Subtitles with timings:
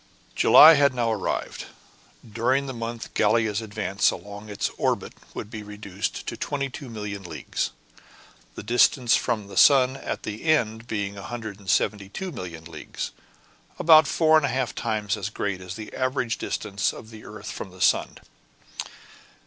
[0.33, 1.65] July had now arrived.
[2.27, 7.69] During the month Gallia's advance along its orbit would be reduced to 22,000,000 leagues,
[8.55, 13.11] the distance from the sun at the end being 172,000,000 leagues,
[13.77, 17.51] about four and a half times as great as the average distance of the earth
[17.51, 18.17] from the sun.